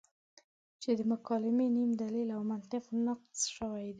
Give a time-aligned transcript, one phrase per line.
[0.81, 3.89] چې د مکالمې نیم دلیل او منطق نقص شوی دی.